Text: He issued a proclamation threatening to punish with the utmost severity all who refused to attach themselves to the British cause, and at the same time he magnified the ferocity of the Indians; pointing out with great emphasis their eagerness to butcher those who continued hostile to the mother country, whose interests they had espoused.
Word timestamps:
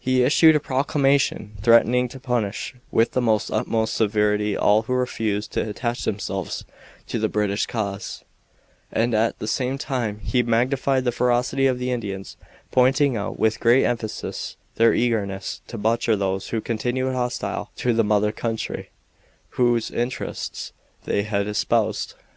He 0.00 0.24
issued 0.24 0.56
a 0.56 0.58
proclamation 0.58 1.52
threatening 1.62 2.08
to 2.08 2.18
punish 2.18 2.74
with 2.90 3.12
the 3.12 3.22
utmost 3.52 3.94
severity 3.94 4.56
all 4.56 4.82
who 4.82 4.92
refused 4.94 5.52
to 5.52 5.68
attach 5.70 6.02
themselves 6.04 6.64
to 7.06 7.20
the 7.20 7.28
British 7.28 7.66
cause, 7.66 8.24
and 8.90 9.14
at 9.14 9.38
the 9.38 9.46
same 9.46 9.78
time 9.78 10.18
he 10.24 10.42
magnified 10.42 11.04
the 11.04 11.12
ferocity 11.12 11.68
of 11.68 11.78
the 11.78 11.92
Indians; 11.92 12.36
pointing 12.72 13.16
out 13.16 13.38
with 13.38 13.60
great 13.60 13.84
emphasis 13.84 14.56
their 14.74 14.92
eagerness 14.92 15.60
to 15.68 15.78
butcher 15.78 16.16
those 16.16 16.48
who 16.48 16.60
continued 16.60 17.14
hostile 17.14 17.70
to 17.76 17.92
the 17.92 18.02
mother 18.02 18.32
country, 18.32 18.90
whose 19.50 19.88
interests 19.92 20.72
they 21.04 21.22
had 21.22 21.46
espoused. 21.46 22.16